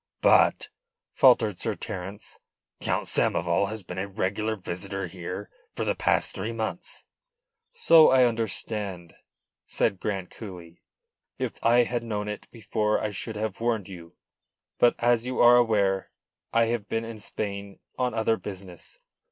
[0.21, 0.69] "But,"
[1.13, 2.39] faltered Sir Terence,
[2.79, 7.05] "Count Samoval has been a regular visitor here for the past three months."
[7.71, 9.13] "So I understand,"
[9.67, 10.81] said Grant coolly.
[11.37, 14.15] "If I had known of it before I should have warned you.
[14.79, 16.09] But, as you are aware,
[16.51, 18.99] I have been in Spain on other business.